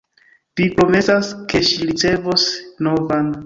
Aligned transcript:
Vi 0.61 0.65
promesas, 0.79 1.31
ke 1.53 1.63
ŝi 1.69 1.79
ricevos 1.93 2.51
novan. 2.89 3.35